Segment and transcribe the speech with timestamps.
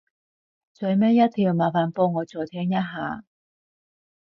[0.73, 3.23] 最尾一條麻煩幫我再聽一下